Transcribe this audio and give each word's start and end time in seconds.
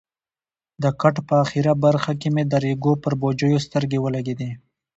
د 0.83 0.85
کټ 1.01 1.15
په 1.27 1.33
اخره 1.43 1.73
برخه 1.85 2.11
کې 2.19 2.27
مې 2.35 2.43
د 2.51 2.53
ریګو 2.63 2.93
پر 3.03 3.13
بوجیو 3.21 3.63
سترګې 3.65 3.99
ولګېدې. 4.01 4.51